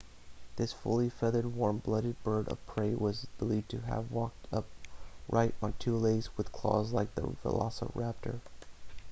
this 0.55 0.73
fully 0.73 1.11
feathered 1.11 1.53
warm 1.55 1.77
blooded 1.77 2.15
bird 2.23 2.49
of 2.49 2.65
prey 2.65 2.95
was 2.95 3.27
believed 3.37 3.69
to 3.69 3.81
have 3.81 4.11
walked 4.11 4.47
upright 4.51 5.53
on 5.61 5.75
two 5.77 5.95
legs 5.95 6.35
with 6.37 6.51
claws 6.51 6.91
like 6.91 7.13
the 7.13 7.21
velociraptor 7.21 8.39